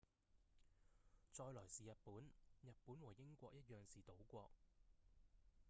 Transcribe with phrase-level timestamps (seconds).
[1.31, 2.15] 再來是日本
[2.61, 4.49] 日本和英國一樣是島國